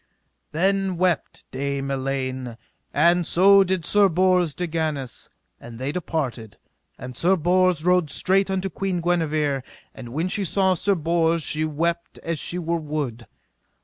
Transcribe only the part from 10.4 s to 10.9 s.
saw